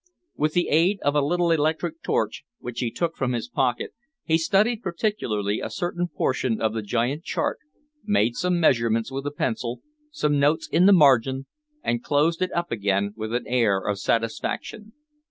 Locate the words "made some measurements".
8.03-9.11